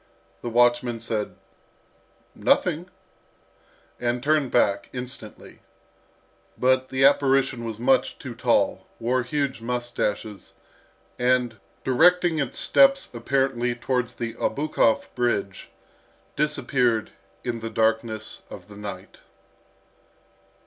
[0.41, 1.35] The watchman said,
[2.33, 2.89] "Nothing,"
[3.99, 5.59] and turned back instantly.
[6.57, 10.53] But the apparition was much too tall, wore huge moustaches,
[11.19, 15.69] and, directing its steps apparently towards the Obukhov Bridge,
[16.35, 17.11] disappeared
[17.43, 19.19] in the darkness of the night.